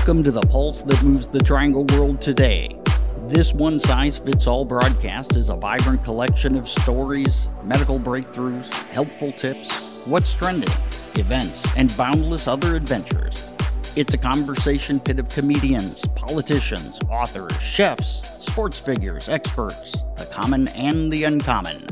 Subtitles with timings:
[0.00, 2.74] Welcome to the pulse that moves the triangle world today.
[3.28, 9.30] This one size fits all broadcast is a vibrant collection of stories, medical breakthroughs, helpful
[9.32, 10.72] tips, what's trending,
[11.16, 13.54] events, and boundless other adventures.
[13.94, 21.12] It's a conversation pit of comedians, politicians, authors, chefs, sports figures, experts, the common and
[21.12, 21.86] the uncommon.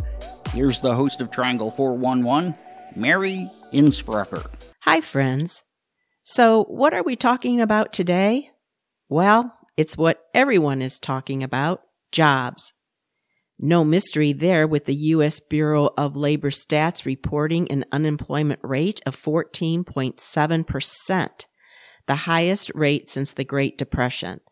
[0.55, 2.55] Here's the host of Triangle 411,
[2.97, 4.47] Mary Innsbrucker.
[4.85, 5.63] Hi, friends.
[6.31, 8.51] So, what are we talking about today?
[9.09, 11.81] Well, it's what everyone is talking about
[12.13, 12.75] jobs.
[13.59, 15.41] No mystery there with the U.S.
[15.41, 21.29] Bureau of Labor Stats reporting an unemployment rate of 14.7%,
[22.07, 24.43] the highest rate since the Great Depression.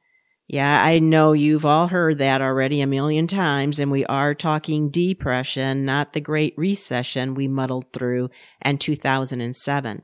[0.49, 4.89] Yeah, I know you've all heard that already a million times, and we are talking
[4.89, 8.31] depression, not the Great Recession we muddled through
[8.65, 10.03] in 2007.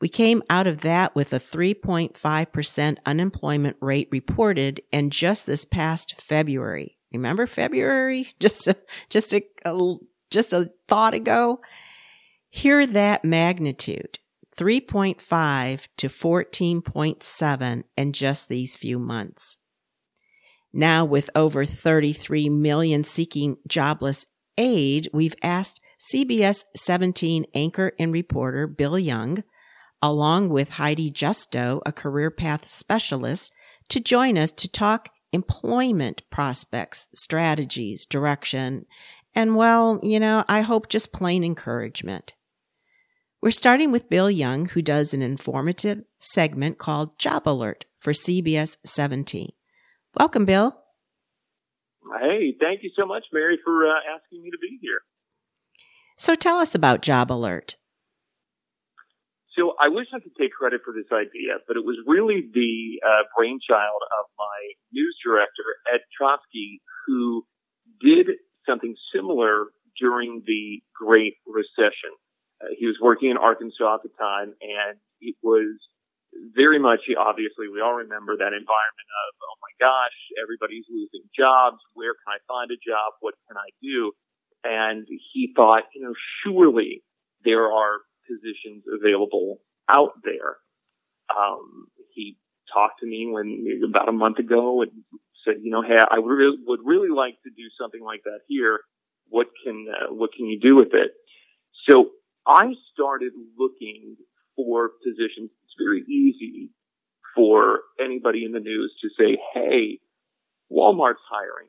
[0.00, 6.14] We came out of that with a 3.5% unemployment rate reported in just this past
[6.20, 6.96] February.
[7.12, 8.28] Remember February?
[8.40, 8.76] Just a,
[9.08, 9.94] just a, a
[10.30, 11.60] just a thought ago.
[12.48, 14.20] Hear that magnitude.
[14.56, 19.58] 3.5 to 14.7 in just these few months.
[20.72, 28.66] Now with over 33 million seeking jobless aid, we've asked CBS 17 anchor and reporter
[28.66, 29.42] Bill Young
[30.02, 33.52] along with Heidi Justo, a career path specialist,
[33.88, 38.86] to join us to talk employment prospects, strategies, direction,
[39.34, 42.34] and well, you know, I hope just plain encouragement.
[43.42, 48.76] We're starting with Bill Young, who does an informative segment called Job Alert for CBS
[48.84, 49.52] 17.
[50.18, 50.76] Welcome, Bill.
[52.20, 55.00] Hey, thank you so much, Mary, for uh, asking me to be here.
[56.16, 57.76] So tell us about Job Alert.
[59.60, 62.96] So I wish I could take credit for this idea, but it was really the
[63.04, 64.58] uh, brainchild of my
[64.88, 67.44] news director, Ed Trotsky, who
[68.00, 69.68] did something similar
[70.00, 72.16] during the Great Recession.
[72.56, 75.76] Uh, he was working in Arkansas at the time, and it was
[76.56, 81.84] very much, obviously, we all remember that environment of, oh my gosh, everybody's losing jobs.
[81.92, 83.12] Where can I find a job?
[83.20, 84.16] What can I do?
[84.64, 87.04] And he thought, you know, surely
[87.44, 88.00] there are
[88.30, 89.58] positions available
[89.90, 90.56] out there.
[91.30, 92.38] Um, he
[92.72, 94.92] talked to me when about a month ago and
[95.44, 98.80] said, you know, hey, I really, would really like to do something like that here.
[99.28, 101.12] What can uh, what can you do with it?
[101.88, 102.10] So
[102.46, 104.16] I started looking
[104.56, 105.50] for positions.
[105.62, 106.70] It's very easy
[107.36, 110.00] for anybody in the news to say, hey,
[110.70, 111.68] Walmart's hiring,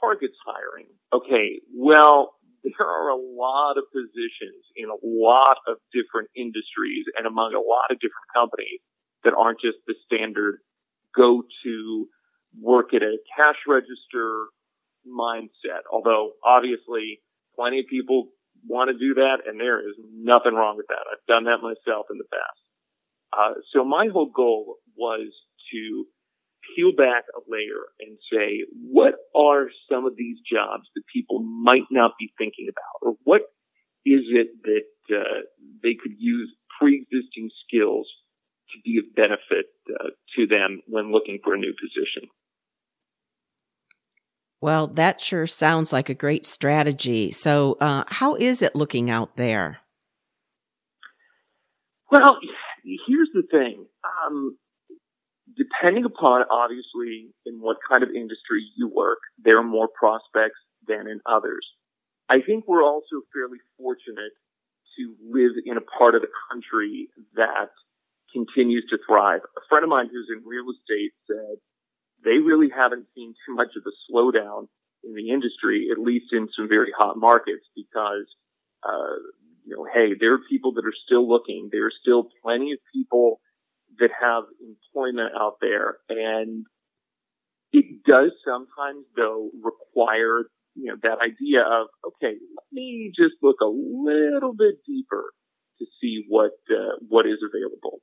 [0.00, 0.86] Target's hiring.
[1.12, 7.26] Okay, well, there are a lot of positions in a lot of different industries and
[7.26, 8.80] among a lot of different companies
[9.24, 10.58] that aren't just the standard
[11.14, 12.06] go to
[12.60, 14.46] work at a cash register
[15.06, 15.86] mindset.
[15.92, 17.20] Although obviously
[17.54, 18.28] plenty of people
[18.66, 21.04] want to do that and there is nothing wrong with that.
[21.10, 22.62] I've done that myself in the past.
[23.32, 25.28] Uh, so my whole goal was
[25.72, 26.04] to
[26.74, 31.86] peel back a layer and say, what are some of these jobs that people might
[31.90, 33.08] not be thinking about?
[33.08, 33.42] Or what
[34.04, 35.40] is it that uh,
[35.82, 38.06] they could use pre-existing skills
[38.70, 42.28] to be of benefit uh, to them when looking for a new position?
[44.60, 47.30] Well, that sure sounds like a great strategy.
[47.30, 49.78] So, uh, how is it looking out there?
[52.10, 52.38] Well,
[52.82, 53.86] here's the thing.
[54.26, 54.56] Um,
[55.68, 61.06] depending upon obviously in what kind of industry you work, there are more prospects than
[61.08, 61.66] in others.
[62.28, 64.32] I think we're also fairly fortunate
[64.98, 67.70] to live in a part of the country that
[68.32, 69.40] continues to thrive.
[69.56, 71.56] A friend of mine who's in real estate said
[72.24, 74.68] they really haven't seen too much of a slowdown
[75.04, 78.26] in the industry, at least in some very hot markets, because,
[78.82, 79.16] uh,
[79.64, 81.68] you know, hey, there are people that are still looking.
[81.70, 83.40] There are still plenty of people
[83.98, 85.98] that have employment out there.
[86.08, 86.64] And
[87.72, 93.56] it does sometimes though require, you know, that idea of, okay, let me just look
[93.62, 95.32] a little bit deeper
[95.78, 98.00] to see what, uh, what is available.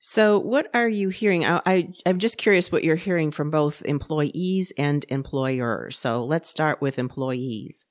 [0.00, 1.44] So, what are you hearing?
[1.44, 5.98] I, I, I'm just curious what you're hearing from both employees and employers.
[5.98, 7.84] So, let's start with employees.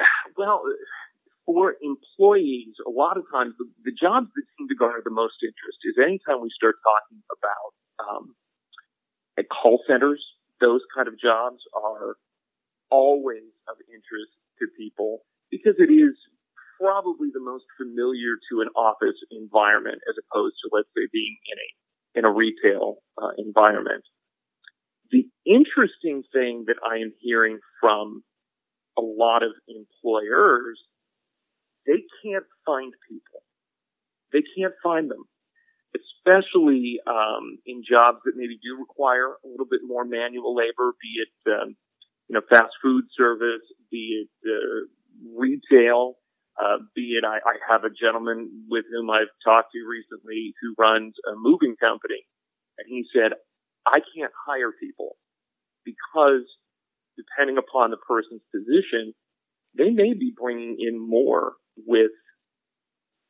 [0.38, 0.62] Well,
[1.48, 5.40] for employees, a lot of times the, the, jobs that seem to garner the most
[5.40, 7.72] interest is anytime we start talking about
[8.04, 8.36] um,
[9.40, 10.20] at call centers,
[10.60, 12.20] those kind of jobs are
[12.92, 16.12] always of interest to people because it is
[16.76, 21.56] probably the most familiar to an office environment as opposed to, let's say, being in
[21.56, 21.68] a
[22.20, 24.04] in a retail uh, environment.
[25.12, 28.22] The interesting thing that I am hearing from
[28.98, 30.80] a lot of employers,
[31.88, 33.40] they can't find people.
[34.30, 35.24] They can't find them,
[35.96, 41.24] especially um, in jobs that maybe do require a little bit more manual labor, be
[41.24, 41.76] it um,
[42.28, 44.84] you know fast food service, be it uh,
[45.34, 46.20] retail,
[46.60, 50.74] uh, be it I, I have a gentleman with whom I've talked to recently who
[50.76, 52.28] runs a moving company,
[52.76, 53.32] and he said,
[53.86, 55.16] I can't hire people
[55.86, 56.44] because
[57.16, 59.14] depending upon the person's position,
[59.76, 61.54] they may be bringing in more
[61.86, 62.10] with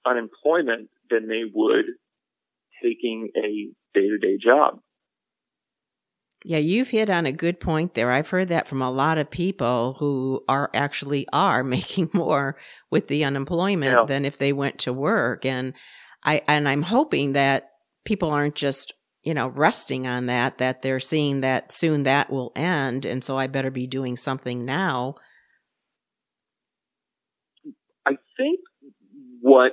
[0.07, 1.85] unemployment than they would
[2.83, 4.81] taking a day to day job.
[6.45, 8.13] Yeah, you've hit on a good point there.
[8.13, 12.57] I've heard that from a lot of people who are actually are making more
[12.91, 14.05] with the unemployment yeah.
[14.07, 15.45] than if they went to work.
[15.45, 15.75] And
[16.25, 17.71] I and I'm hoping that
[18.05, 22.53] people aren't just, you know, resting on that, that they're seeing that soon that will
[22.55, 23.05] end.
[23.05, 25.17] And so I better be doing something now.
[28.09, 28.61] I think
[29.41, 29.73] what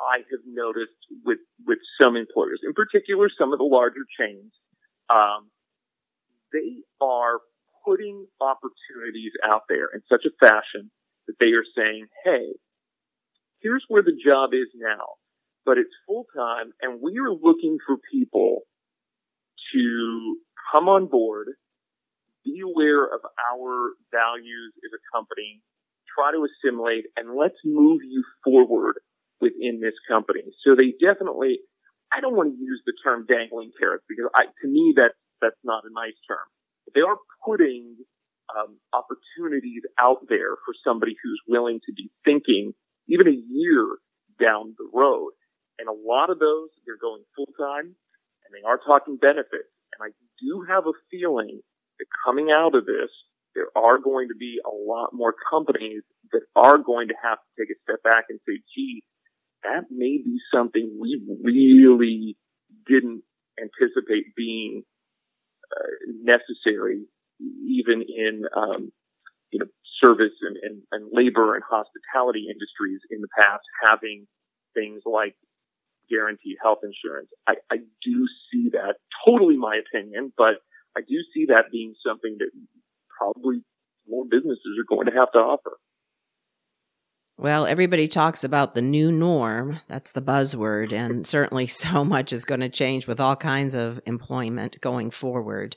[0.00, 4.52] I have noticed with, with some employers, in particular some of the larger chains,
[5.10, 5.50] um,
[6.52, 7.40] they are
[7.84, 10.90] putting opportunities out there in such a fashion
[11.26, 12.54] that they are saying, hey,
[13.60, 15.18] here's where the job is now,
[15.66, 18.62] but it's full time and we are looking for people
[19.74, 20.36] to
[20.70, 21.48] come on board,
[22.44, 23.20] be aware of
[23.50, 25.62] our values as a company,
[26.16, 29.00] try to assimilate, and let's move you forward
[29.40, 30.42] within this company.
[30.64, 31.58] So they definitely,
[32.12, 35.58] I don't want to use the term dangling carrots because I, to me, that that's
[35.64, 36.46] not a nice term.
[36.86, 37.96] But they are putting
[38.54, 42.72] um, opportunities out there for somebody who's willing to be thinking
[43.08, 43.98] even a year
[44.40, 45.32] down the road.
[45.78, 47.96] And a lot of those, they're going full time
[48.44, 49.72] and they are talking benefits.
[49.96, 50.10] And I
[50.40, 51.60] do have a feeling
[51.98, 53.10] that coming out of this,
[53.54, 56.02] there are going to be a lot more companies
[56.32, 59.02] that are going to have to take a step back and say, gee,
[59.62, 62.36] that may be something we really
[62.86, 63.22] didn't
[63.60, 64.82] anticipate being
[65.70, 67.04] uh, necessary,
[67.40, 68.92] even in um,
[69.50, 69.66] you know
[70.02, 74.26] service and, and, and labor and hospitality industries in the past, having
[74.74, 75.36] things like
[76.10, 77.28] guaranteed health insurance.
[77.46, 80.60] I, I do see that totally my opinion, but
[80.96, 82.50] I do see that being something that
[83.22, 83.62] probably
[84.08, 85.78] more businesses are going to have to offer.
[87.38, 89.80] Well, everybody talks about the new norm.
[89.88, 90.92] That's the buzzword.
[90.92, 95.76] And certainly so much is going to change with all kinds of employment going forward.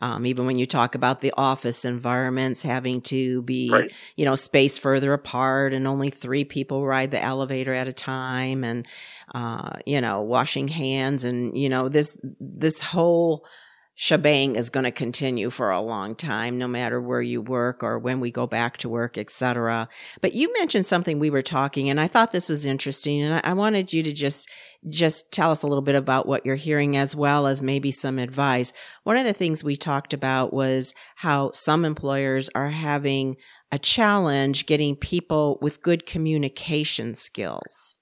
[0.00, 3.92] Um, even when you talk about the office environments having to be, right.
[4.16, 8.64] you know, spaced further apart and only three people ride the elevator at a time
[8.64, 8.86] and,
[9.34, 13.46] uh, you know, washing hands and, you know, this, this whole,
[13.94, 17.98] shebang is going to continue for a long time, no matter where you work or
[17.98, 19.88] when we go back to work, etc.
[20.20, 23.50] But you mentioned something we were talking, and I thought this was interesting, and I,
[23.50, 24.48] I wanted you to just
[24.88, 28.18] just tell us a little bit about what you're hearing as well as maybe some
[28.18, 28.72] advice.
[29.04, 33.36] One of the things we talked about was how some employers are having
[33.70, 37.96] a challenge getting people with good communication skills.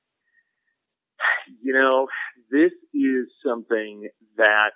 [1.63, 2.07] You know,
[2.51, 4.71] this is something that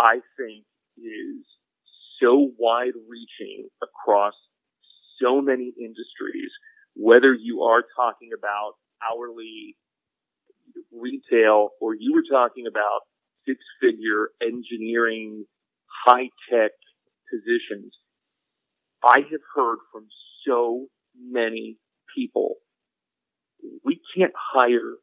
[0.00, 0.64] I think
[0.96, 1.44] is
[2.20, 4.32] so wide reaching across
[5.20, 6.50] so many industries,
[6.94, 9.76] whether you are talking about hourly
[10.90, 13.00] retail or you were talking about
[13.46, 15.44] six figure engineering,
[16.06, 16.70] high tech
[17.30, 17.92] positions.
[19.04, 20.06] I have heard from
[20.46, 21.76] so many
[22.16, 22.54] people.
[23.84, 24.96] We can't hire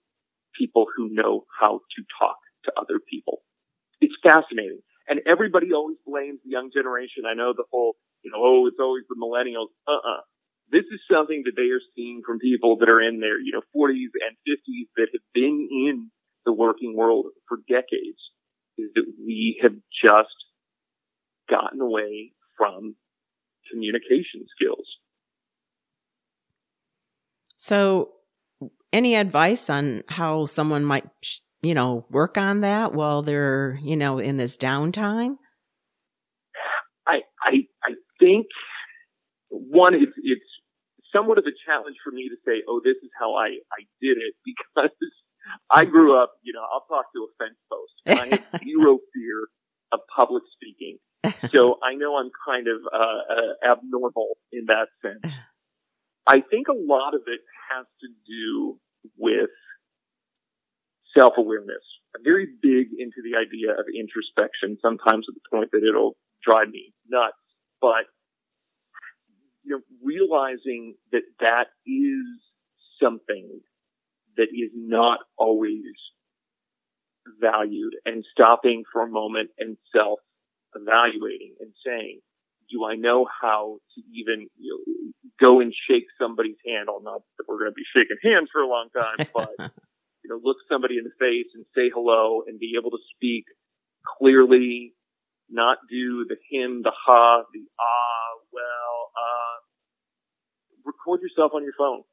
[0.57, 3.43] people who know how to talk to other people
[4.01, 4.79] it's fascinating.
[5.07, 7.23] And everybody always blames the young generation.
[7.23, 9.71] I know the whole, you know, oh, it's always the millennials.
[9.87, 10.21] Uh-uh.
[10.69, 13.63] This is something that they are seeing from people that are in their, you know,
[13.71, 16.11] 40s and 50s that have been in
[16.45, 18.19] the working world for decades
[18.77, 19.73] is that we have
[20.03, 20.35] just
[21.49, 22.95] gotten away from
[23.71, 24.87] communication skills.
[27.55, 28.11] So,
[28.93, 31.05] any advice on how someone might
[31.61, 35.37] you know, work on that while they're, you know, in this downtime?
[37.07, 38.47] I, I, I think
[39.49, 40.45] one, it's, it's
[41.13, 44.17] somewhat of a challenge for me to say, oh, this is how I, I did
[44.17, 44.95] it because
[45.71, 49.47] I grew up, you know, I'll talk to a fence post I have zero fear
[49.91, 50.97] of public speaking.
[51.51, 55.33] So I know I'm kind of, uh, uh, abnormal in that sense.
[56.27, 57.39] I think a lot of it
[57.71, 58.79] has to do
[59.17, 59.49] with
[61.17, 61.83] self-awareness.
[62.15, 66.69] I'm very big into the idea of introspection, sometimes to the point that it'll drive
[66.69, 67.37] me nuts.
[67.81, 68.05] But
[69.63, 72.25] you know, realizing that that is
[73.01, 73.59] something
[74.37, 75.83] that is not always
[77.41, 80.19] valued and stopping for a moment and self
[80.75, 82.19] evaluating and saying,
[82.69, 86.87] do I know how to even you know, go and shake somebody's hand?
[86.87, 89.71] Well, not that we're going to be shaking hands for a long time, but
[90.27, 93.45] you know, look somebody in the face and say hello and be able to speak
[94.19, 94.93] clearly,
[95.49, 99.57] not do the him, the ha, the ah, well, uh,
[100.85, 102.03] record yourself on your phone.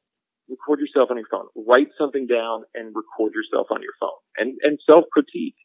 [0.47, 1.47] Record yourself on your phone.
[1.67, 5.55] Write something down and record yourself on your phone and, and self critique.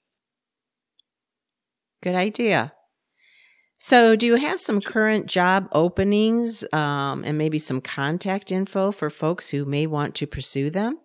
[2.02, 2.73] Good idea.
[3.78, 9.09] So, do you have some current job openings um, and maybe some contact info for
[9.09, 10.99] folks who may want to pursue them?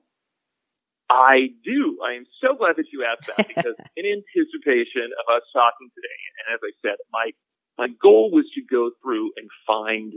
[1.09, 1.99] I do.
[2.03, 6.19] I am so glad that you asked that because in anticipation of us talking today,
[6.33, 7.31] and as I said, my
[7.77, 10.13] my goal was to go through and find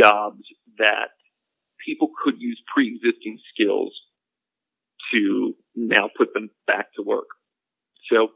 [0.00, 0.42] jobs
[0.78, 1.12] that
[1.84, 3.92] people could use pre-existing skills
[5.12, 7.28] to now put them back to work.
[8.10, 8.28] So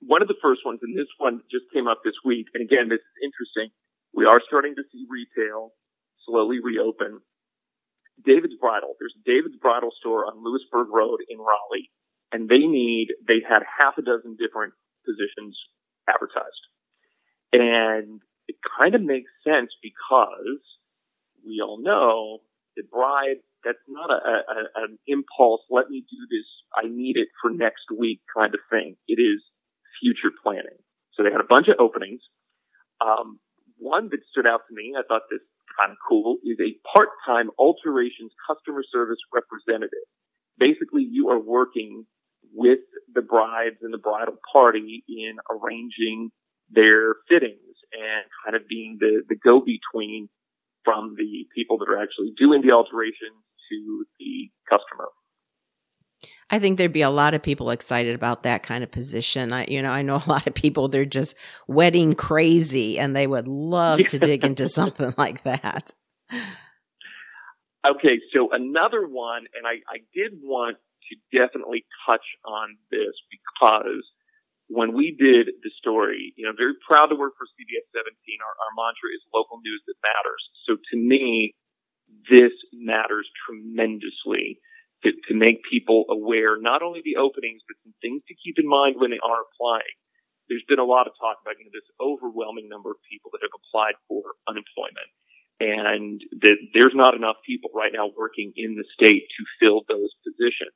[0.00, 2.88] one of the first ones, and this one just came up this week, and again,
[2.88, 3.70] this is interesting.
[4.14, 5.72] We are starting to see retail
[6.26, 7.20] slowly reopen.
[8.24, 8.94] David's Bridal.
[8.98, 11.90] There's David's Bridal store on Louisburg Road in Raleigh,
[12.32, 14.74] and they need, they had half a dozen different
[15.04, 15.58] positions
[16.08, 16.64] advertised.
[17.52, 20.62] And it kind of makes sense because
[21.44, 22.38] we all know
[22.76, 27.28] that bride, that's not a, a, an impulse, let me do this, I need it
[27.42, 28.96] for next week kind of thing.
[29.08, 29.42] It is
[30.00, 30.78] future planning.
[31.14, 32.22] So they had a bunch of openings.
[33.00, 33.40] Um,
[33.76, 35.42] one that stood out to me, I thought this
[35.78, 40.06] kind of cool, is a part-time alterations customer service representative.
[40.58, 42.06] Basically, you are working
[42.52, 42.80] with
[43.14, 46.30] the brides and the bridal party in arranging
[46.70, 50.28] their fittings and kind of being the, the go-between
[50.84, 55.08] from the people that are actually doing the alterations to the customer.
[56.50, 59.52] I think there'd be a lot of people excited about that kind of position.
[59.52, 61.34] I, you know, I know a lot of people, they're just
[61.68, 65.92] wedding crazy and they would love to dig into something like that.
[67.86, 68.20] Okay.
[68.34, 70.76] So another one, and I, I did want
[71.08, 74.04] to definitely touch on this because
[74.70, 78.06] when we did the story, you know, very proud to work for CBS 17.
[78.38, 80.42] Our, our mantra is local news that matters.
[80.66, 81.54] So to me,
[82.30, 84.62] this matters tremendously
[85.04, 88.68] to, to make people aware, not only the openings, but some things to keep in
[88.68, 89.96] mind when they are applying.
[90.48, 93.44] There's been a lot of talk about you know, this overwhelming number of people that
[93.46, 95.08] have applied for unemployment
[95.60, 100.10] and that there's not enough people right now working in the state to fill those
[100.24, 100.74] positions.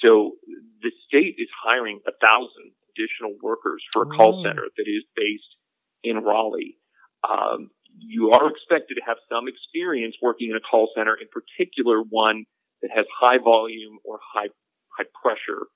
[0.00, 0.38] So
[0.80, 4.48] the state is hiring a thousand additional workers for a call mm.
[4.48, 5.58] center that is based
[6.02, 6.78] in Raleigh.
[7.26, 12.02] Um, you are expected to have some experience working in a call center, in particular
[12.02, 12.44] one
[12.84, 14.52] that has high volume or high
[14.92, 15.72] high pressure.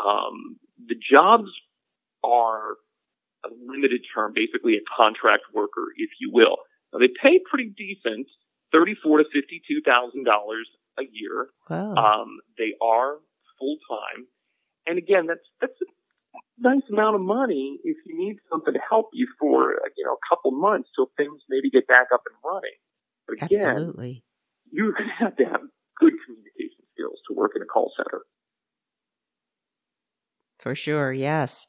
[0.00, 1.52] Um, the jobs
[2.24, 2.80] are
[3.44, 6.56] a limited term, basically a contract worker, if you will.
[6.92, 8.26] Now they pay pretty decent,
[8.72, 10.66] thirty-four to fifty-two thousand dollars
[10.98, 11.52] a year.
[11.68, 11.92] Wow.
[11.94, 13.20] Um, they are
[13.60, 14.26] full time,
[14.86, 15.88] and again, that's that's a
[16.58, 20.24] nice amount of money if you need something to help you for you know a
[20.28, 22.80] couple months till things maybe get back up and running.
[23.28, 24.24] But again, Absolutely.
[24.70, 25.60] you're going to have to have
[25.98, 28.22] good communication skills to work in a call center.
[30.58, 31.66] For sure, yes.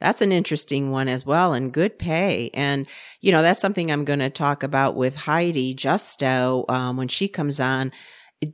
[0.00, 2.50] That's an interesting one as well and good pay.
[2.54, 2.86] And,
[3.20, 7.28] you know, that's something I'm going to talk about with Heidi Justo um, when she
[7.28, 7.90] comes on.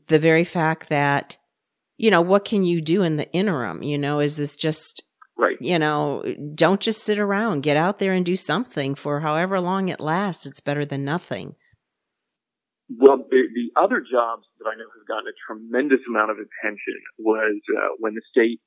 [0.09, 1.37] The very fact that,
[1.99, 3.83] you know, what can you do in the interim?
[3.83, 5.03] You know, is this just,
[5.37, 5.59] right.
[5.61, 9.89] you know, don't just sit around, get out there and do something for however long
[9.89, 10.47] it lasts.
[10.47, 11.57] It's better than nothing.
[12.89, 13.19] Well,
[13.77, 18.15] other jobs that I know have gotten a tremendous amount of attention was uh, when
[18.15, 18.61] the state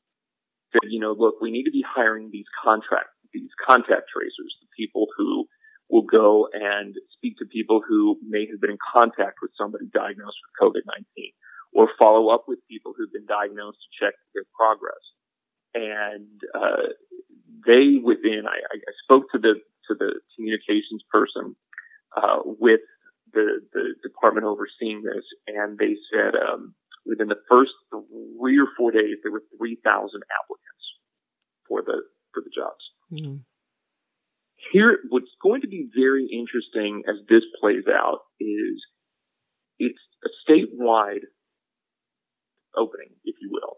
[0.72, 4.68] said, you know, look, we need to be hiring these contract, these contact tracers, the
[4.76, 5.46] people who
[5.90, 10.36] will go and speak to people who may have been in contact with somebody diagnosed
[10.44, 11.04] with COVID-19
[11.74, 15.04] or follow up with people who've been diagnosed to check their progress.
[15.74, 16.92] And, uh,
[17.66, 19.56] they within, I, I spoke to the,
[19.88, 21.56] to the communications person,
[22.16, 22.82] uh, with
[23.34, 28.92] the, the department overseeing this, and they said um, within the first three or four
[28.92, 30.86] days there were 3,000 applicants
[31.68, 32.04] for the
[32.34, 32.84] for the jobs.
[33.12, 33.38] Mm-hmm.
[34.72, 38.84] Here, what's going to be very interesting as this plays out is
[39.80, 41.26] it's a statewide
[42.76, 43.78] opening, if you will.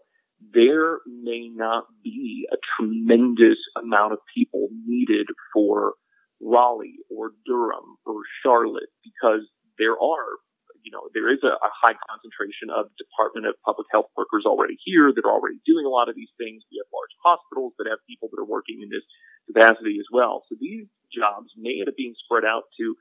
[0.52, 5.94] There may not be a tremendous amount of people needed for
[6.40, 9.46] Raleigh or Durham or Charlotte because
[9.78, 10.40] there are
[10.82, 14.80] you know, there is a, a, high concentration of Department of Public Health workers already
[14.80, 16.64] here that are already doing a lot of these things.
[16.72, 19.04] We have large hospitals that have people that are working in this
[19.48, 20.44] capacity as well.
[20.48, 22.96] So these jobs may end up being spread out to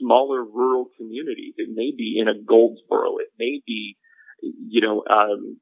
[0.00, 1.54] smaller rural communities.
[1.56, 3.18] It may be in a Goldsboro.
[3.18, 3.96] It may be,
[4.42, 5.56] you know, um,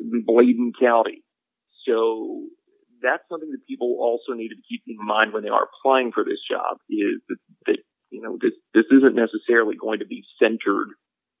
[0.00, 1.24] Bladen County.
[1.86, 2.48] So
[3.02, 6.24] that's something that people also need to keep in mind when they are applying for
[6.24, 7.78] this job is that, that
[8.10, 10.88] you know, this, this isn't necessarily going to be centered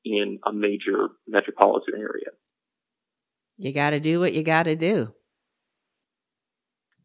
[0.04, 2.30] in a major metropolitan area.
[3.56, 5.12] You got to do what you got to do.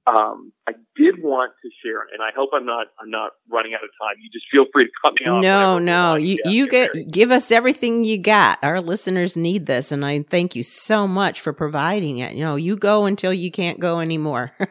[0.06, 3.84] Um, I did want to share, and I hope I'm not I'm not running out
[3.84, 4.16] of time.
[4.22, 5.42] You just feel free to cut me off.
[5.42, 8.60] No, no, you you get give us everything you got.
[8.62, 12.34] Our listeners need this, and I thank you so much for providing it.
[12.34, 14.52] You know, you go until you can't go anymore.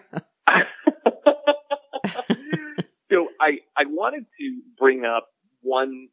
[3.13, 4.47] So I, I wanted to
[4.81, 5.29] bring up
[5.61, 6.09] one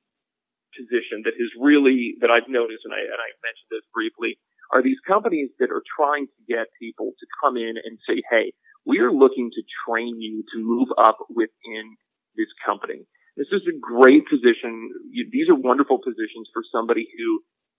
[0.76, 4.36] position that has really, that I've noticed, and I, and I mentioned this briefly,
[4.76, 8.52] are these companies that are trying to get people to come in and say, hey,
[8.90, 11.94] we are looking to train you to move up within
[12.34, 13.06] this company.
[13.38, 14.90] This is a great position.
[15.14, 17.28] These are wonderful positions for somebody who,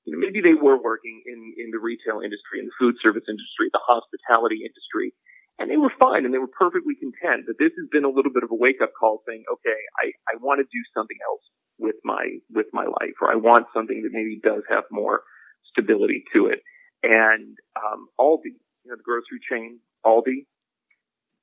[0.07, 3.27] you know, maybe they were working in, in the retail industry, in the food service
[3.27, 5.11] industry, the hospitality industry,
[5.59, 7.45] and they were fine and they were perfectly content.
[7.51, 10.15] But this has been a little bit of a wake up call saying, okay, I,
[10.31, 11.45] I want to do something else
[11.77, 15.27] with my, with my life, or I want something that maybe does have more
[15.75, 16.63] stability to it.
[17.03, 20.47] And, um, Aldi, you know, the grocery chain, Aldi,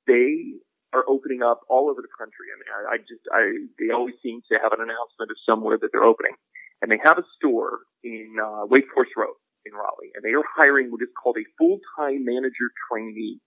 [0.07, 0.57] they
[0.95, 2.47] are opening up all over the country.
[2.49, 3.43] I mean, I, I just, I,
[3.77, 6.33] they always seem to have an announcement of somewhere that they're opening.
[6.81, 9.35] And they have a store in, uh, Wake Forest Road
[9.65, 13.41] in Raleigh, and they are hiring what is called a full-time manager trainee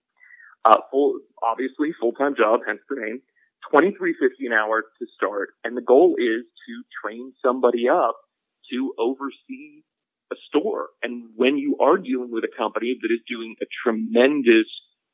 [0.68, 3.23] uh, full, obviously full-time job, hence the name.
[3.73, 5.51] 2350 an hour to start.
[5.64, 8.16] And the goal is to train somebody up
[8.73, 9.85] to oversee
[10.33, 10.88] a store.
[11.03, 14.68] And when you are dealing with a company that is doing a tremendous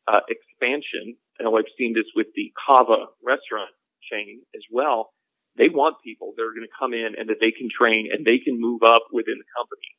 [0.07, 3.73] uh, expansion, and I've seen this with the Cava restaurant
[4.11, 5.13] chain as well,
[5.57, 8.25] they want people that are going to come in and that they can train and
[8.25, 9.91] they can move up within the company.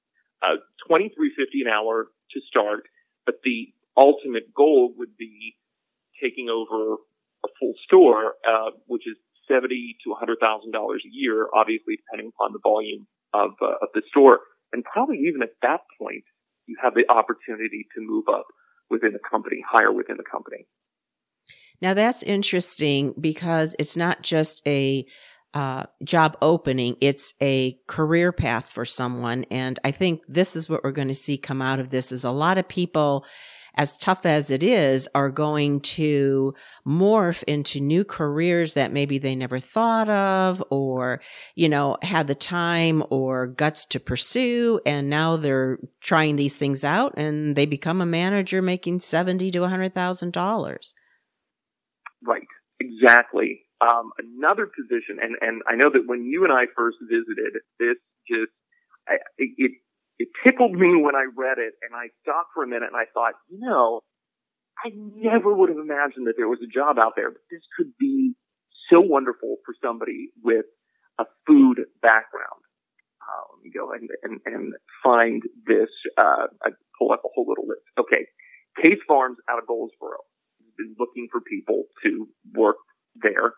[0.41, 2.85] Uh, 2350 an hour to start,
[3.25, 5.57] but the ultimate goal would be
[6.21, 7.01] taking over
[7.45, 9.17] a full store, uh, which is
[9.49, 13.89] seventy to hundred thousand dollars a year, obviously depending upon the volume of uh, of
[13.93, 14.41] the store.
[14.73, 16.25] And probably even at that point,
[16.67, 18.45] you have the opportunity to move up
[18.89, 20.67] within the company, higher within the company.
[21.81, 25.05] Now that's interesting because it's not just a
[25.53, 29.45] uh, job opening, it's a career path for someone.
[29.49, 32.23] And I think this is what we're going to see come out of this is
[32.23, 33.25] a lot of people
[33.77, 36.53] as tough as it is, are going to
[36.85, 41.21] morph into new careers that maybe they never thought of or,
[41.55, 44.81] you know, had the time or guts to pursue.
[44.85, 49.59] And now they're trying these things out and they become a manager making 70 to
[49.59, 50.93] $100,000.
[52.23, 52.47] Right.
[52.79, 53.61] Exactly.
[53.81, 57.97] Um, another position, and, and I know that when you and I first visited, this
[58.25, 58.51] just,
[59.07, 59.71] I, it,
[60.17, 63.05] it tickled me when I read it and I stopped for a minute and I
[63.13, 64.01] thought, you know,
[64.83, 67.93] I never would have imagined that there was a job out there, but this could
[67.99, 68.33] be
[68.89, 70.65] so wonderful for somebody with
[71.19, 72.61] a food background.
[73.21, 75.89] Uh, let me go and, and, and find this.
[76.17, 77.85] Uh, I pull up a whole little list.
[77.99, 78.25] Okay.
[78.81, 80.21] Case Farms out of Goldsboro
[80.77, 82.77] been looking for people to work
[83.15, 83.53] there.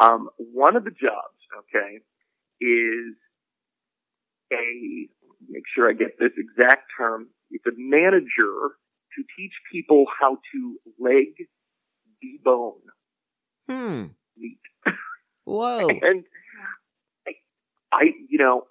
[0.00, 2.00] Um, one of the jobs, okay,
[2.60, 3.16] is
[4.52, 5.08] a
[5.48, 7.28] make sure I get this exact term.
[7.50, 8.78] It's a manager
[9.16, 11.34] to teach people how to leg
[12.22, 12.80] debone
[13.68, 14.06] hmm.
[14.36, 14.58] meat.
[15.44, 15.88] Whoa.
[16.02, 16.24] and
[17.26, 17.32] I,
[17.92, 18.66] I, you know,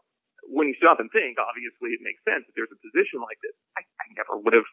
[0.47, 3.55] when you stop and think, obviously it makes sense that there's a position like this.
[3.77, 4.67] I, I never would have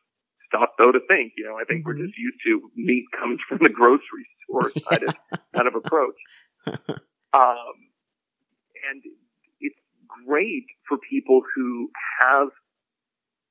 [0.48, 2.00] stopped though to think, you know, I think mm-hmm.
[2.00, 5.14] we're just used to meat comes from the grocery store kind of,
[5.54, 6.18] kind of approach.
[7.34, 7.92] Um,
[8.88, 9.02] and
[9.60, 9.76] it's
[10.24, 11.90] great for people who
[12.22, 12.48] have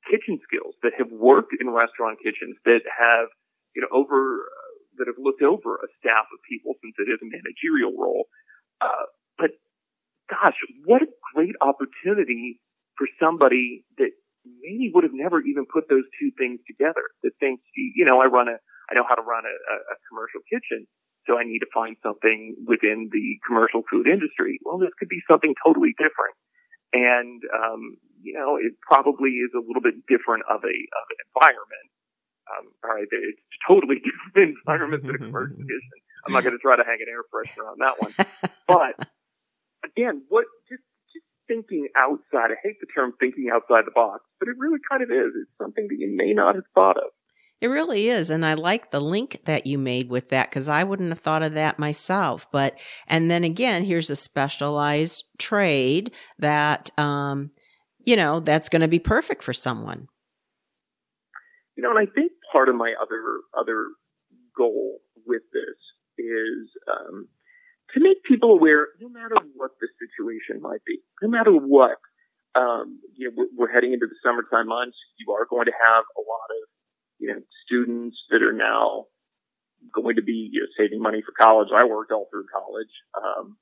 [0.10, 3.30] kitchen skills that have worked in restaurant kitchens that have,
[3.76, 7.22] you know, over, uh, that have looked over a staff of people since it is
[7.22, 8.26] a managerial role.
[8.82, 9.06] Uh,
[9.38, 9.52] but
[10.30, 12.60] gosh, what a great opportunity
[12.98, 14.12] for somebody that
[14.62, 17.04] maybe would have never even put those two things together.
[17.24, 18.58] That thinks, you know, I run a,
[18.90, 19.56] I know how to run a,
[19.94, 20.88] a commercial kitchen,
[21.28, 24.60] so I need to find something within the commercial food industry.
[24.64, 26.36] Well, this could be something totally different.
[26.94, 31.20] and um, you know it probably is a little bit different of a of an
[31.28, 31.88] environment.
[32.48, 35.98] Um, all right, it's totally different environment than a commercial kitchen.
[36.26, 38.14] I'm not going to try to hang an air freshener on that one,
[38.68, 38.96] but
[39.84, 40.87] again, what just just
[41.48, 42.52] thinking outside.
[42.52, 45.34] I hate the term thinking outside the box, but it really kind of is.
[45.42, 47.12] It's something that you may not have thought of.
[47.60, 48.30] It really is.
[48.30, 51.42] And I like the link that you made with that because I wouldn't have thought
[51.42, 52.46] of that myself.
[52.52, 57.52] But, and then again, here's a specialized trade that, um,
[58.06, 60.08] you know, that's going to be perfect for someone.
[61.76, 63.22] You know, and I think part of my other,
[63.60, 63.86] other
[64.56, 67.28] goal with this is, um,
[67.94, 71.98] to make people aware, no matter what the situation might be, no matter what,
[72.56, 74.98] um, you know, we're, heading into the summertime months.
[75.20, 76.68] You are going to have a lot of
[77.20, 79.06] you know, students that are now
[79.94, 81.70] going to be you know, saving money for college.
[81.76, 82.94] I worked all through college.
[83.16, 83.58] Um,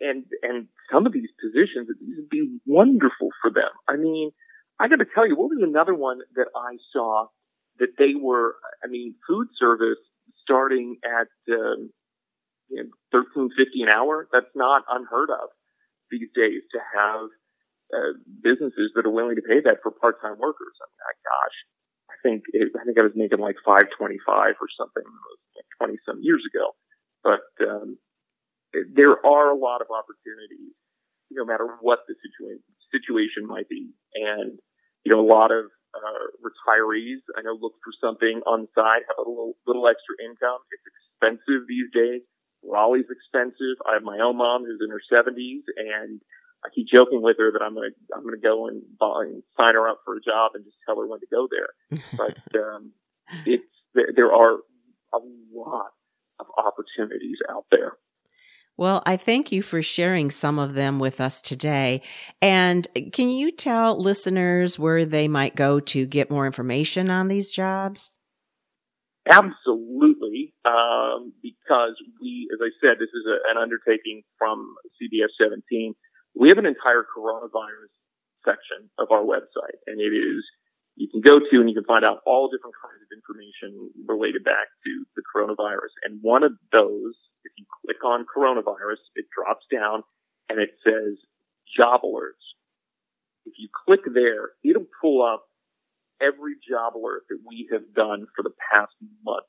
[0.00, 3.70] and, and some of these positions, would be wonderful for them.
[3.88, 4.30] I mean,
[4.78, 7.26] I got to tell you, what was another one that I saw
[7.78, 9.98] that they were, I mean, food service
[10.42, 11.90] starting at, um,
[12.70, 14.28] you know, thirteen fifty an hour.
[14.32, 15.50] That's not unheard of
[16.10, 17.26] these days to have
[17.90, 20.74] uh, businesses that are willing to pay that for part time workers.
[20.78, 21.56] I mean, gosh,
[22.10, 25.06] I think it, I think I was making like 525 or something
[25.78, 26.74] 20 some years ago.
[27.22, 27.98] But um,
[28.72, 30.74] there are a lot of opportunities,
[31.30, 34.58] no matter what the situation situation might be, and
[35.04, 39.02] you know a lot of uh, retirees I know look for something on the side,
[39.06, 40.62] have a little little extra income.
[40.70, 42.22] It's expensive these days.
[42.62, 43.80] Raleigh's expensive.
[43.88, 46.20] I have my own mom who's in her 70s, and
[46.64, 49.74] I keep joking with her that I'm gonna I'm gonna go and, buy, and sign
[49.74, 52.00] her up for a job and just tell her when to go there.
[52.16, 52.92] but um,
[53.46, 54.58] it's there are
[55.14, 55.18] a
[55.54, 55.92] lot
[56.38, 57.94] of opportunities out there.
[58.76, 62.00] Well, I thank you for sharing some of them with us today.
[62.40, 67.50] And can you tell listeners where they might go to get more information on these
[67.50, 68.16] jobs?
[69.28, 75.94] Absolutely, um, because we, as I said, this is a, an undertaking from CBS 17
[76.34, 77.90] we have an entire coronavirus
[78.44, 80.44] section of our website and it is
[80.96, 84.44] you can go to and you can find out all different kinds of information related
[84.44, 85.96] back to the coronavirus.
[86.04, 90.02] And one of those, if you click on coronavirus, it drops down
[90.50, 91.16] and it says
[91.72, 92.44] job alerts.
[93.46, 95.48] If you click there, it'll pull up
[96.20, 98.92] every job alert that we have done for the past
[99.24, 99.46] month.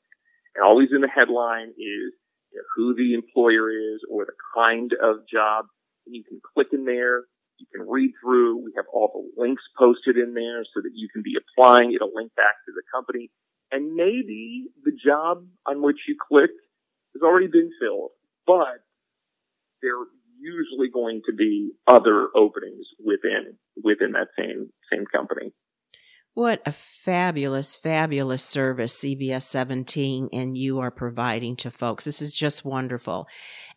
[0.54, 2.12] And always in the headline is
[2.52, 5.66] you know, who the employer is or the kind of job
[6.06, 7.24] and you can click in there.
[7.58, 8.64] You can read through.
[8.64, 11.92] We have all the links posted in there so that you can be applying.
[11.92, 13.30] It'll link back to the company.
[13.70, 16.58] And maybe the job on which you clicked
[17.14, 18.10] has already been filled,
[18.46, 18.82] but
[19.80, 19.94] there
[20.40, 25.52] usually going to be other openings within, within that same, same company.
[26.34, 32.04] What a fabulous, fabulous service CBS 17 and you are providing to folks.
[32.04, 33.28] This is just wonderful.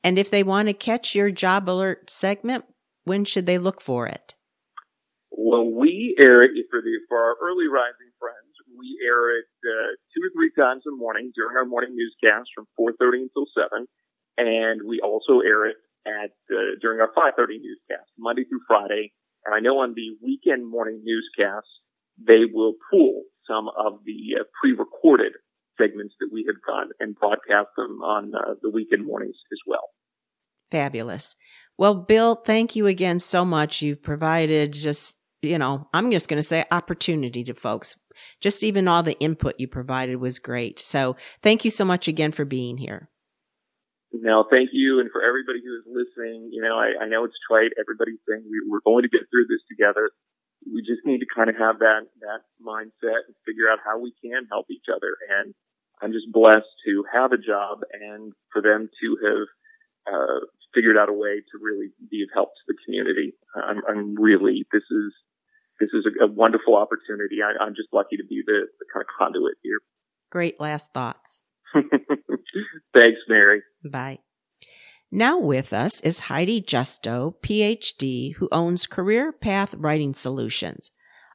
[0.05, 2.63] And if they want to catch your job alert segment,
[3.03, 4.35] when should they look for it?
[5.31, 8.55] Well, we air it for the for our early rising friends.
[8.79, 12.67] We air it uh, two or three times a morning during our morning newscast from
[12.79, 13.85] 4:30 until 7,
[14.37, 15.75] and we also air it
[16.07, 19.11] at uh, during our 5:30 newscast Monday through Friday.
[19.45, 21.69] And I know on the weekend morning newscasts
[22.17, 25.33] they will pool some of the uh, pre-recorded
[25.77, 29.89] segments that we have done and broadcast them on uh, the weekend mornings as well.
[30.71, 31.35] Fabulous.
[31.77, 33.81] Well, Bill, thank you again so much.
[33.81, 37.97] You've provided just, you know, I'm just going to say opportunity to folks.
[38.41, 40.79] Just even all the input you provided was great.
[40.79, 43.09] So thank you so much again for being here.
[44.13, 45.01] No, thank you.
[45.01, 47.71] And for everybody who is listening, you know, I, I know it's trite.
[47.77, 50.11] Everybody's saying we, we're going to get through this together
[50.65, 54.13] we just need to kind of have that that mindset and figure out how we
[54.21, 55.17] can help each other.
[55.39, 55.53] And
[56.01, 59.47] I'm just blessed to have a job and for them to have
[60.13, 60.39] uh,
[60.73, 63.33] figured out a way to really be of help to the community.
[63.55, 65.13] I'm, I'm really this is
[65.79, 67.39] this is a, a wonderful opportunity.
[67.43, 69.79] I, am just lucky to be the, the kind of conduit here.
[70.31, 71.43] Great last thoughts.
[71.73, 73.61] Thanks, Mary.
[73.83, 74.19] Bye.
[75.15, 80.91] Now with us is Heidi Justo, PhD, who owns Career Path Writing Solutions,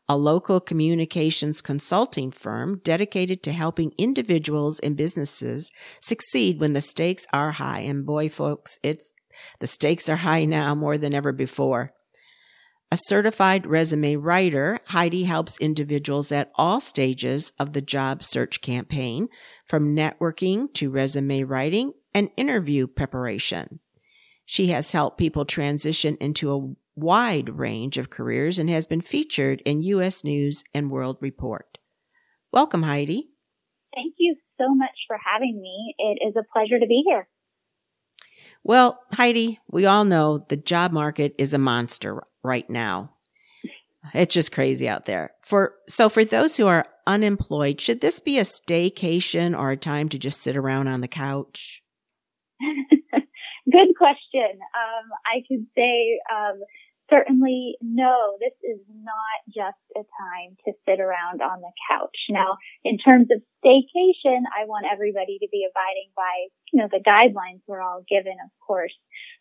[0.06, 5.70] a local communications consulting firm dedicated to helping individuals and businesses
[6.02, 7.80] succeed when the stakes are high.
[7.80, 9.14] And boy, folks, it's
[9.60, 11.94] the stakes are high now more than ever before.
[12.92, 19.28] A certified resume writer, Heidi helps individuals at all stages of the job search campaign,
[19.64, 23.80] from networking to resume writing and interview preparation.
[24.44, 29.62] She has helped people transition into a wide range of careers and has been featured
[29.64, 30.24] in U.S.
[30.24, 31.78] News and World Report.
[32.52, 33.30] Welcome, Heidi.
[33.94, 35.94] Thank you so much for having me.
[35.98, 37.28] It is a pleasure to be here.
[38.62, 43.14] Well, Heidi, we all know the job market is a monster right now.
[44.14, 45.32] It's just crazy out there.
[45.42, 50.08] For so for those who are unemployed, should this be a staycation or a time
[50.10, 51.79] to just sit around on the couch?
[53.70, 54.60] Good question.
[54.74, 56.60] Um, I could say um,
[57.10, 62.16] certainly no, this is not just a time to sit around on the couch.
[62.30, 67.02] Now, in terms of staycation, I want everybody to be abiding by, you know, the
[67.02, 68.94] guidelines we're all given, of course.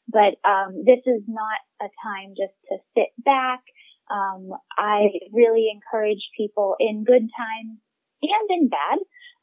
[0.08, 3.62] But um, this is not a time just to sit back.
[4.10, 7.78] Um, I really encourage people in good times
[8.24, 8.98] and in bad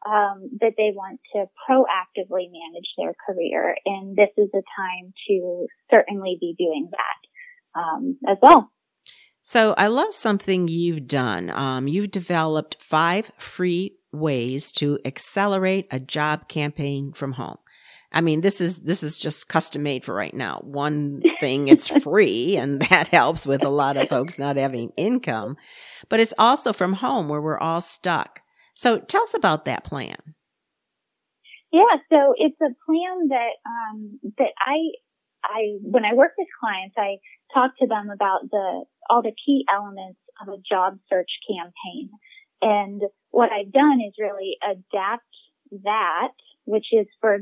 [0.06, 5.66] um, that they want to proactively manage their career, and this is a time to
[5.90, 8.70] certainly be doing that um, as well.
[9.42, 11.50] So I love something you've done.
[11.50, 17.58] Um, you've developed five free ways to accelerate a job campaign from home.
[18.12, 20.60] I mean, this is this is just custom made for right now.
[20.64, 25.56] One thing, it's free, and that helps with a lot of folks not having income.
[26.08, 28.42] But it's also from home where we're all stuck.
[28.76, 30.16] So tell us about that plan.
[31.72, 34.92] Yeah, so it's a plan that um, that I
[35.42, 37.16] I when I work with clients, I
[37.52, 42.10] talk to them about the all the key elements of a job search campaign.
[42.62, 45.24] And what I've done is really adapt
[45.84, 46.32] that,
[46.64, 47.38] which is for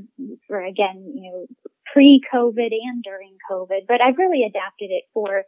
[0.47, 1.47] for again, you know,
[1.93, 5.43] pre-COVID and during COVID, but I've really adapted it for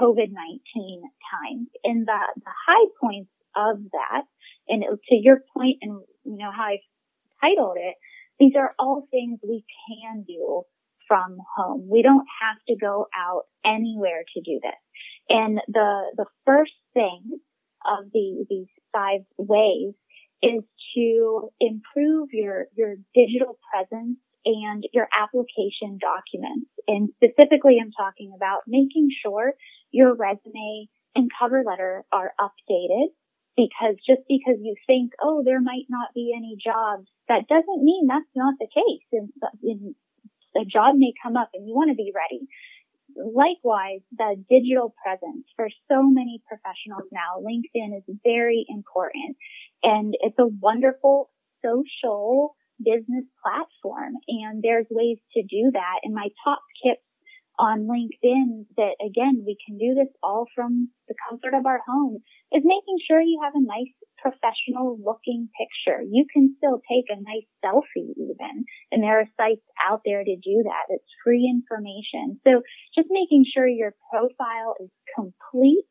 [0.00, 1.02] COVID-19
[1.34, 1.68] times.
[1.82, 4.22] And the the high points of that,
[4.68, 6.78] and to your point, and you know how I
[7.40, 7.94] titled it,
[8.38, 10.62] these are all things we can do
[11.06, 11.88] from home.
[11.90, 14.72] We don't have to go out anywhere to do this.
[15.28, 17.38] And the, the first thing
[17.86, 19.94] of the, these five ways
[20.42, 20.62] is
[20.96, 26.70] to improve your, your digital presence and your application documents.
[26.88, 29.54] And specifically, I'm talking about making sure
[29.92, 33.08] your resume and cover letter are updated
[33.56, 38.06] because just because you think, oh, there might not be any jobs, that doesn't mean
[38.08, 39.06] that's not the case.
[39.12, 39.94] In, in
[40.56, 42.46] a job may come up and you want to be ready.
[43.14, 49.36] Likewise, the digital presence for so many professionals now, LinkedIn is very important
[49.82, 51.30] and it's a wonderful
[51.64, 56.00] social business platform and there's ways to do that.
[56.02, 57.04] And my top tips
[57.58, 62.18] on LinkedIn that again, we can do this all from the comfort of our home
[62.52, 66.00] is making sure you have a nice professional looking picture.
[66.02, 68.64] You can still take a nice selfie even.
[68.90, 70.86] And there are sites out there to do that.
[70.88, 72.40] It's free information.
[72.46, 72.62] So
[72.94, 75.84] just making sure your profile is complete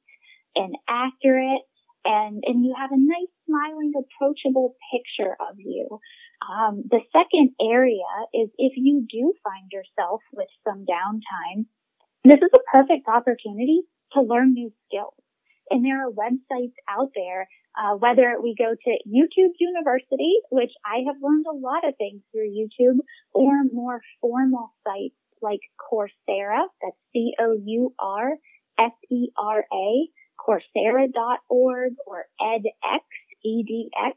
[0.55, 1.61] and accurate
[2.05, 5.99] and, and you have a nice smiling, approachable picture of you.
[6.41, 11.65] Um, the second area is if you do find yourself with some downtime,
[12.23, 13.81] this is a perfect opportunity
[14.13, 15.13] to learn new skills.
[15.69, 21.03] And there are websites out there, uh, whether we go to YouTube University, which I
[21.07, 22.99] have learned a lot of things through YouTube,
[23.33, 28.37] or more formal sites like Coursera, that's C-O-U-R-S-E-R-A,
[30.41, 33.03] Coursera.org or edX,
[33.45, 34.13] EDX.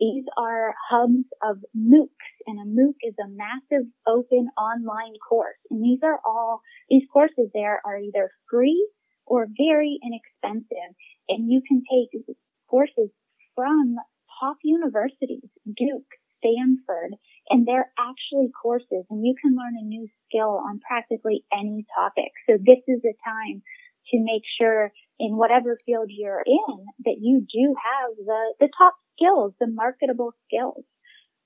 [0.00, 2.08] These are hubs of MOOCs
[2.46, 5.58] and a MOOC is a massive open online course.
[5.70, 8.88] And these are all, these courses there are either free
[9.26, 10.94] or very inexpensive.
[11.28, 12.24] And you can take
[12.70, 13.10] courses
[13.54, 13.96] from
[14.40, 16.06] top universities, Duke,
[16.38, 17.16] Stanford,
[17.50, 22.30] and they're actually courses and you can learn a new skill on practically any topic.
[22.48, 23.62] So this is a time
[24.10, 28.94] to make sure in whatever field you're in that you do have the, the top
[29.16, 30.84] skills, the marketable skills.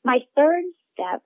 [0.05, 1.23] My third step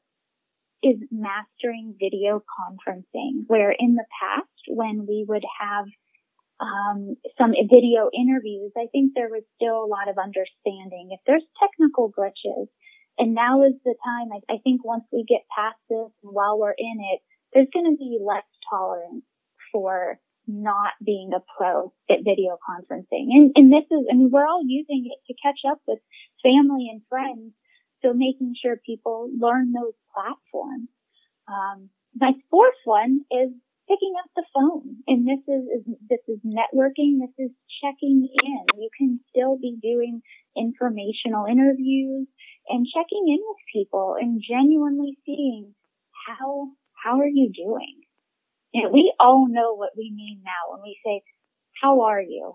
[0.83, 5.87] is mastering video conferencing, where in the past, when we would have
[6.61, 11.11] um, some video interviews, I think there was still a lot of understanding.
[11.11, 12.68] If there's technical glitches,
[13.18, 16.59] and now is the time, I, I think once we get past this and while
[16.59, 17.20] we're in it,
[17.53, 19.25] there's going to be less tolerance
[19.72, 23.29] for not being a pro at video conferencing.
[23.35, 25.99] And, and this is, I mean, we're all using it to catch up with
[26.43, 27.53] family and friends.
[28.03, 30.89] So making sure people learn those platforms.
[31.49, 33.51] Um, my fourth one is
[33.89, 35.03] picking up the phone.
[35.07, 37.19] And this is, is, this is networking.
[37.21, 38.65] This is checking in.
[38.79, 40.23] You can still be doing
[40.57, 42.27] informational interviews
[42.69, 45.75] and checking in with people and genuinely seeing
[46.27, 48.06] how, how are you doing?
[48.77, 51.23] You know, we all know what we mean now when we say,
[51.81, 52.53] how are you?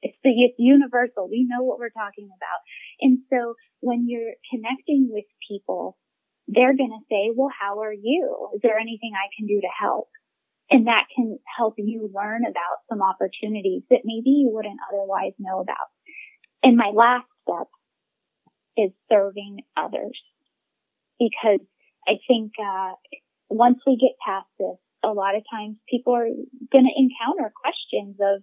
[0.00, 1.28] It's the it's universal.
[1.28, 2.60] We know what we're talking about.
[3.00, 5.98] And so when you're connecting with people,
[6.46, 8.50] they're going to say, well, how are you?
[8.54, 10.06] Is there anything I can do to help?
[10.70, 15.58] And that can help you learn about some opportunities that maybe you wouldn't otherwise know
[15.58, 15.90] about.
[16.62, 17.66] And my last step
[18.76, 20.20] is serving others
[21.18, 21.60] because
[22.06, 22.94] I think, uh,
[23.52, 26.28] once we get past this, a lot of times people are
[26.72, 28.42] going to encounter questions of,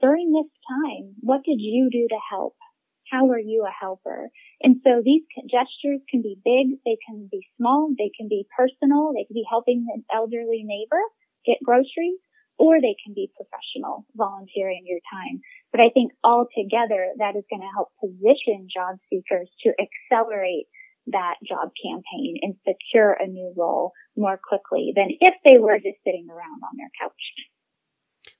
[0.00, 2.54] during this time, what did you do to help?
[3.10, 4.28] How are you a helper?
[4.62, 9.12] And so these gestures can be big, they can be small, they can be personal,
[9.16, 11.00] they can be helping an elderly neighbor
[11.46, 12.20] get groceries,
[12.58, 15.40] or they can be professional, volunteering your time.
[15.72, 20.66] But I think all together, that is going to help position job seekers to accelerate
[21.12, 25.98] that job campaign and secure a new role more quickly than if they were just
[26.04, 27.12] sitting around on their couch.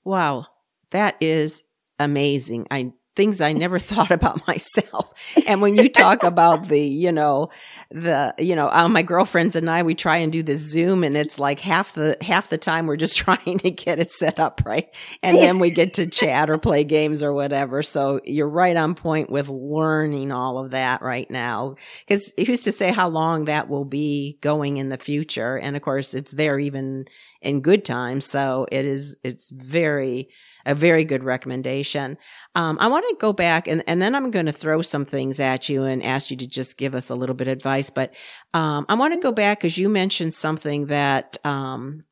[0.04, 0.46] Wow.
[0.90, 1.64] That is
[1.98, 2.66] amazing.
[2.70, 5.12] I things I never thought about myself.
[5.46, 7.48] And when you talk about the, you know,
[7.90, 11.16] the, you know, uh, my girlfriends and I, we try and do this Zoom and
[11.16, 14.62] it's like half the, half the time we're just trying to get it set up
[14.64, 14.94] right.
[15.22, 17.82] And then we get to chat or play games or whatever.
[17.82, 21.76] So you're right on point with learning all of that right now.
[22.08, 25.56] Cause who's to say how long that will be going in the future?
[25.56, 27.06] And of course it's there even
[27.40, 28.26] in good times.
[28.26, 30.28] So it is, it's very,
[30.68, 32.18] a very good recommendation.
[32.54, 35.40] Um, I want to go back and, and then I'm going to throw some things
[35.40, 37.90] at you and ask you to just give us a little bit of advice.
[37.90, 38.12] But
[38.52, 42.04] um, I want to go back because you mentioned something that um,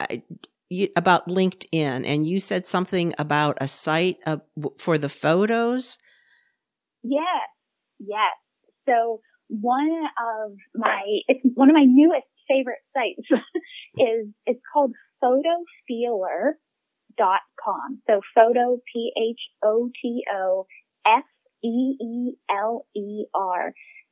[0.00, 0.22] I,
[0.70, 4.18] you, about LinkedIn, and you said something about a site
[4.78, 5.98] for the photos.
[7.02, 7.48] Yes,
[7.98, 8.32] yes.
[8.88, 13.28] So one of my it's one of my newest favorite sites
[13.98, 16.56] is it's called Photo Feeler
[17.16, 18.00] dot com.
[18.06, 20.66] So photo, P-H-O-T-O,
[21.06, 21.32] F-E-E-L-E-R.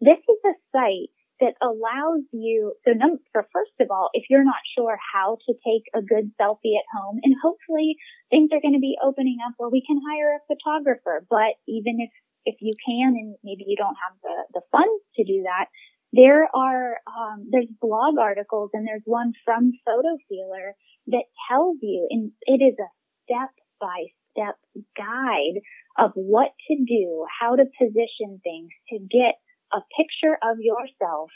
[0.01, 2.93] This is a site that allows you, so
[3.33, 6.85] for first of all, if you're not sure how to take a good selfie at
[6.93, 7.97] home, and hopefully
[8.31, 12.01] things are going to be opening up where we can hire a photographer, but even
[12.01, 12.11] if,
[12.45, 15.67] if you can and maybe you don't have the, the funds to do that,
[16.13, 20.75] there are, um, there's blog articles and there's one from Photo Feeler
[21.09, 22.91] that tells you, and it is a
[23.25, 24.57] step by step
[24.97, 25.61] guide
[25.99, 29.35] of what to do, how to position things to get
[29.73, 31.31] a picture of yourself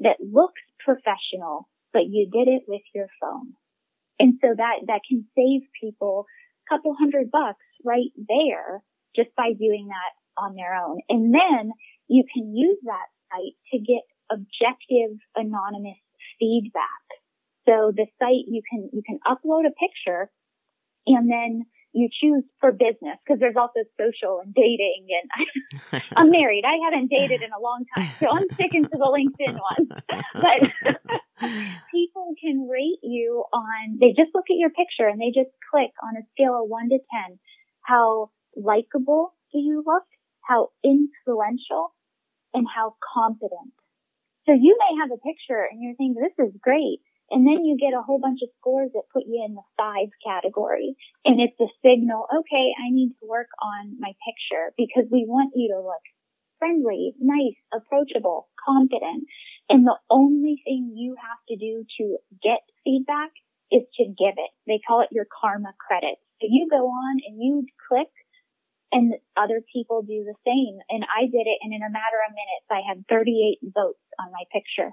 [0.00, 3.52] that looks professional, but you did it with your phone.
[4.18, 6.26] And so that, that can save people
[6.66, 8.82] a couple hundred bucks right there
[9.16, 10.98] just by doing that on their own.
[11.08, 11.72] And then
[12.08, 15.98] you can use that site to get objective anonymous
[16.38, 17.19] feedback.
[17.70, 20.28] So the site you can, you can upload a picture
[21.06, 26.30] and then you choose for business because there's also social and dating and I, I'm
[26.30, 26.64] married.
[26.66, 29.86] I haven't dated in a long time, so I'm sticking to the LinkedIn one.
[30.34, 30.60] but
[31.94, 35.90] people can rate you on, they just look at your picture and they just click
[36.02, 37.38] on a scale of one to 10.
[37.82, 40.06] How likable do you look?
[40.42, 41.94] How influential
[42.54, 43.74] and how competent.
[44.46, 46.98] So you may have a picture and you're thinking, this is great.
[47.30, 50.10] And then you get a whole bunch of scores that put you in the five
[50.26, 50.96] category.
[51.24, 55.54] And it's a signal, okay, I need to work on my picture because we want
[55.54, 56.02] you to look
[56.58, 59.24] friendly, nice, approachable, confident.
[59.68, 63.30] And the only thing you have to do to get feedback
[63.70, 64.50] is to give it.
[64.66, 66.18] They call it your karma credit.
[66.42, 68.10] So you go on and you click
[68.92, 70.78] and other people do the same.
[70.90, 74.32] And I did it and in a matter of minutes, I had 38 votes on
[74.32, 74.92] my picture.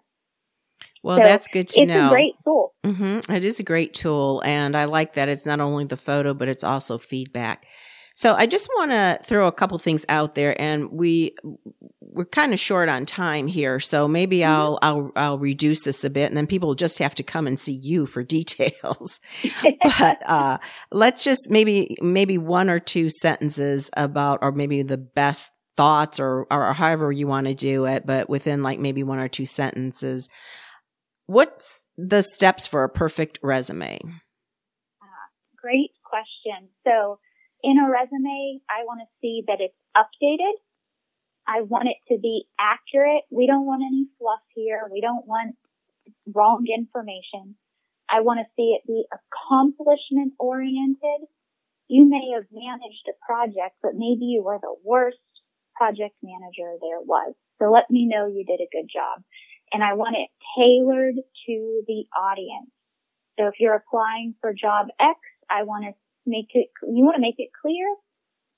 [1.04, 2.06] Well, so that's good to it's know.
[2.06, 2.74] It's a great tool.
[2.84, 3.32] Mm-hmm.
[3.34, 4.42] It is a great tool.
[4.46, 7.66] And I like that it's not only the photo, but it's also feedback.
[8.16, 11.36] So I just want to throw a couple things out there and we,
[12.02, 13.80] we're kind of short on time here.
[13.80, 14.52] So maybe mm-hmm.
[14.52, 17.60] I'll, I'll, I'll reduce this a bit and then people just have to come and
[17.60, 19.20] see you for details.
[20.00, 20.58] but, uh,
[20.92, 26.48] let's just maybe, maybe one or two sentences about, or maybe the best thoughts or,
[26.50, 30.28] or however you want to do it, but within like maybe one or two sentences
[31.28, 34.00] What's the steps for a perfect resume?
[35.02, 35.28] Uh,
[35.62, 36.70] great question.
[36.86, 37.20] So
[37.64, 40.56] in a resume, I want to see that it's updated.
[41.46, 43.24] I want it to be accurate.
[43.30, 44.88] We don't want any fluff here.
[44.90, 45.56] We don't want
[46.34, 47.56] wrong information.
[48.10, 51.28] I want to see it be accomplishment oriented.
[51.90, 55.18] You may have managed a project, but maybe you were the worst
[55.76, 57.36] project manager there was.
[57.60, 59.24] So let me know you did a good job
[59.72, 62.72] and I want it tailored to the audience.
[63.40, 65.92] So if you're applying for job X, I want to
[66.26, 67.86] make it, you want to make it clear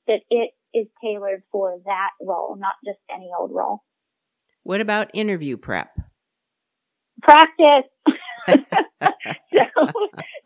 [0.08, 3.84] that it is tailored for that role, not just any old role.
[4.64, 5.90] What about interview prep?
[7.22, 7.90] Practice.
[8.48, 8.56] so,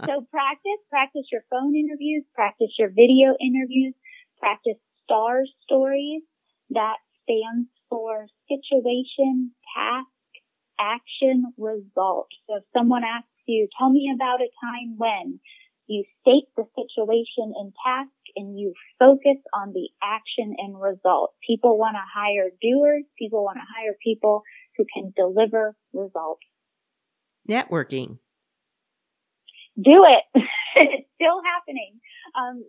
[0.05, 3.93] so practice, practice your phone interviews, practice your video interviews,
[4.39, 6.23] practice STAR stories.
[6.69, 10.07] That stands for situation, task,
[10.79, 12.27] action, result.
[12.47, 15.39] So if someone asks you, tell me about a time when
[15.87, 21.33] you state the situation and task and you focus on the action and result.
[21.45, 23.03] People want to hire doers.
[23.17, 24.43] People want to hire people
[24.77, 26.41] who can deliver results.
[27.49, 28.19] Networking.
[29.75, 30.23] Do it.
[30.75, 31.99] it's still happening.
[32.35, 32.63] Um,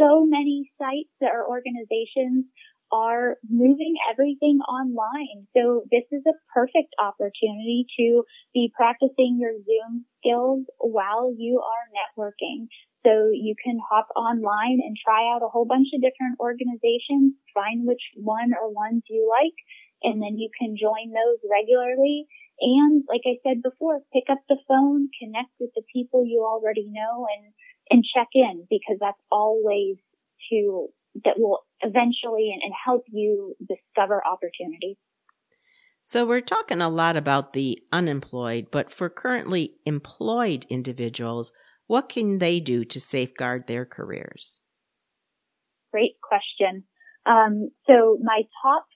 [0.00, 2.46] so many sites or organizations
[2.92, 5.46] are moving everything online.
[5.56, 8.24] So this is a perfect opportunity to
[8.54, 12.68] be practicing your Zoom skills while you are networking.
[13.04, 17.86] So you can hop online and try out a whole bunch of different organizations, find
[17.86, 19.54] which one or ones you like,
[20.02, 22.26] and then you can join those regularly.
[22.60, 26.90] And like I said before, pick up the phone, connect with the people you already
[26.90, 27.52] know and,
[27.90, 29.96] and check in because that's always
[30.50, 30.88] to
[31.24, 34.96] that will eventually and, and help you discover opportunities.
[36.00, 41.52] So we're talking a lot about the unemployed, but for currently employed individuals,
[41.88, 44.60] what can they do to safeguard their careers?
[45.92, 46.84] Great question.
[47.26, 48.86] Um, so my top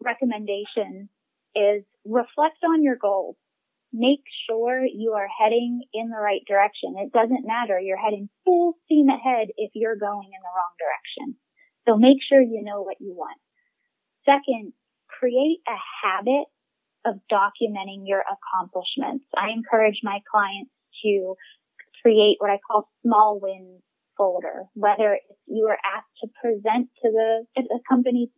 [0.00, 1.08] recommendation
[1.56, 3.36] is reflect on your goals.
[3.92, 6.94] Make sure you are heading in the right direction.
[6.98, 7.80] It doesn't matter.
[7.80, 11.36] You're heading full steam ahead if you're going in the wrong direction.
[11.88, 13.38] So make sure you know what you want.
[14.24, 14.72] Second,
[15.08, 16.46] create a habit
[17.04, 19.24] of documenting your accomplishments.
[19.36, 20.70] I encourage my clients
[21.04, 21.34] to
[22.02, 23.82] create what I call small wins
[24.16, 28.30] folder, whether you are asked to present to the, the company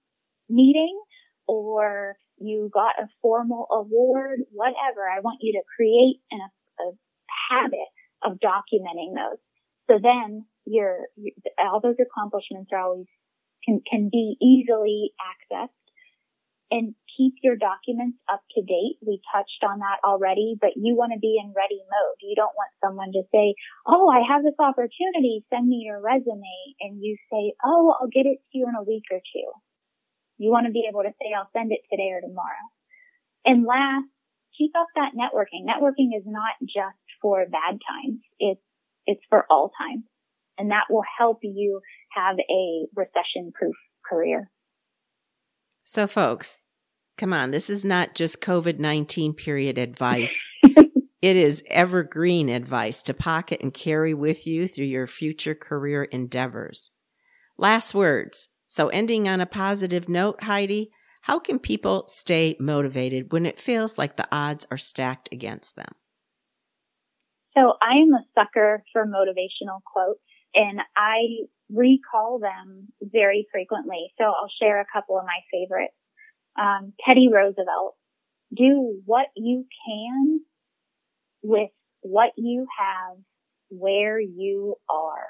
[0.48, 1.00] meeting
[1.48, 5.08] or you got a formal award, whatever.
[5.08, 6.40] I want you to create an,
[6.80, 6.92] a, a
[7.50, 7.88] habit
[8.24, 9.38] of documenting those.
[9.90, 11.08] So then your,
[11.58, 13.06] all those accomplishments are always
[13.64, 15.76] can, can be easily accessed
[16.72, 18.96] and keep your documents up to date.
[19.04, 22.18] We touched on that already, but you want to be in ready mode.
[22.24, 23.54] You don't want someone to say,
[23.86, 25.44] Oh, I have this opportunity.
[25.52, 26.56] Send me your resume.
[26.80, 29.48] And you say, Oh, I'll get it to you in a week or two.
[30.40, 32.66] You want to be able to say, I'll send it today or tomorrow.
[33.44, 34.08] And last,
[34.56, 35.68] keep up that networking.
[35.68, 38.24] Networking is not just for bad times.
[38.40, 38.64] It's,
[39.04, 40.08] it's for all times
[40.58, 41.80] and that will help you
[42.14, 43.74] have a recession proof
[44.08, 44.50] career.
[45.84, 46.62] So, folks,
[47.18, 50.42] come on, this is not just COVID 19 period advice.
[50.62, 56.90] it is evergreen advice to pocket and carry with you through your future career endeavors.
[57.58, 58.48] Last words.
[58.66, 60.90] So, ending on a positive note, Heidi,
[61.22, 65.94] how can people stay motivated when it feels like the odds are stacked against them?
[67.54, 70.22] So, I am a sucker for motivational quotes
[70.54, 74.12] and I recall them very frequently.
[74.18, 75.94] So I'll share a couple of my favorites.
[76.58, 77.94] Um, Teddy Roosevelt,
[78.54, 80.40] do what you can
[81.42, 81.70] with
[82.02, 83.16] what you have
[83.70, 85.28] where you are.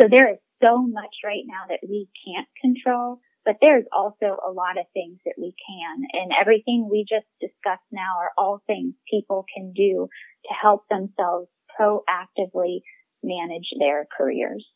[0.00, 4.52] So there is so much right now that we can't control, but there's also a
[4.52, 6.04] lot of things that we can.
[6.12, 10.08] And everything we just discussed now are all things people can do
[10.44, 11.48] to help themselves
[11.80, 12.80] proactively
[13.22, 14.66] manage their careers.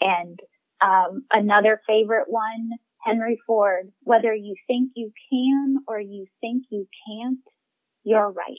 [0.00, 0.38] And
[0.80, 2.70] um, another favorite one,
[3.04, 7.38] Henry Ford, whether you think you can or you think you can't,
[8.04, 8.58] you're right.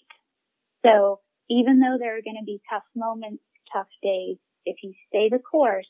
[0.86, 1.20] So
[1.50, 5.40] even though there are going to be tough moments, tough days, if you stay the
[5.40, 5.88] course,